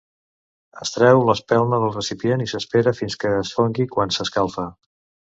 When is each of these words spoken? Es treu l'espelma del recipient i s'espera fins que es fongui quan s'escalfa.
Es 0.83 0.93
treu 0.93 1.19
l'espelma 1.25 1.77
del 1.83 1.93
recipient 1.97 2.43
i 2.45 2.49
s'espera 2.53 2.93
fins 3.01 3.17
que 3.25 3.33
es 3.41 3.51
fongui 3.59 3.85
quan 3.93 4.15
s'escalfa. 4.17 4.65